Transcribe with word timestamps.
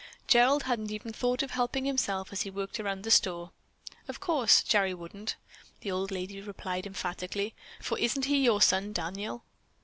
"Gerald 0.27 0.63
hadn't 0.63 0.89
even 0.89 1.13
thought 1.13 1.43
of 1.43 1.51
helping 1.51 1.85
himself 1.85 2.33
as 2.33 2.41
he 2.41 2.49
worked 2.49 2.79
around 2.79 3.03
the 3.03 3.11
store." 3.11 3.51
"Of 4.07 4.19
course, 4.19 4.63
Gerry 4.63 4.95
wouldn't," 4.95 5.35
the 5.81 5.91
old 5.91 6.09
lady 6.09 6.41
replied 6.41 6.87
emphatically, 6.87 7.53
"for 7.79 7.99
isn't 7.99 8.25
he 8.25 8.43
your 8.45 8.63
son, 8.63 8.93
Daniel?" 8.93 9.43